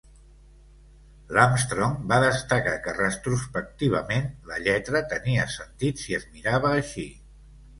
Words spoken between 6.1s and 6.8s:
es mirava